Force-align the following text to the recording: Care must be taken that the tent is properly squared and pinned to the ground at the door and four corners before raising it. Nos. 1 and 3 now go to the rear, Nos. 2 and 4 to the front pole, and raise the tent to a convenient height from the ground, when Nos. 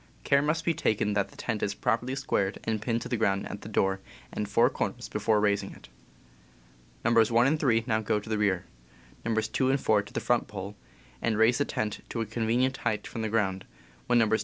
Care 0.23 0.41
must 0.41 0.65
be 0.65 0.73
taken 0.73 1.13
that 1.13 1.29
the 1.29 1.35
tent 1.35 1.61
is 1.61 1.75
properly 1.75 2.15
squared 2.15 2.57
and 2.63 2.81
pinned 2.81 3.03
to 3.03 3.07
the 3.07 3.17
ground 3.17 3.47
at 3.47 3.61
the 3.61 3.69
door 3.69 3.99
and 4.33 4.49
four 4.49 4.67
corners 4.67 5.07
before 5.07 5.39
raising 5.39 5.73
it. 5.73 5.89
Nos. 7.05 7.29
1 7.29 7.45
and 7.45 7.59
3 7.59 7.83
now 7.85 8.01
go 8.01 8.19
to 8.19 8.27
the 8.27 8.39
rear, 8.39 8.65
Nos. 9.23 9.47
2 9.47 9.69
and 9.69 9.79
4 9.79 10.01
to 10.01 10.11
the 10.11 10.19
front 10.19 10.47
pole, 10.47 10.75
and 11.21 11.37
raise 11.37 11.59
the 11.59 11.65
tent 11.65 11.99
to 12.09 12.19
a 12.19 12.25
convenient 12.25 12.77
height 12.77 13.05
from 13.05 13.21
the 13.21 13.29
ground, 13.29 13.63
when 14.07 14.17
Nos. 14.17 14.39